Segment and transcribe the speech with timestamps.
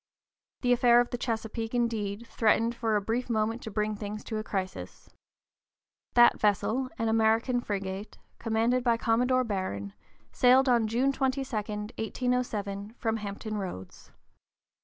[0.61, 4.37] The affair of the Chesapeake, indeed, threatened for a brief moment to bring things to
[4.39, 5.11] a crisis.
[6.15, 9.93] That vessel, an American frigate, commanded by Commodore Barron,
[10.31, 14.09] sailed on June 22, 1807, from Hampton Roads.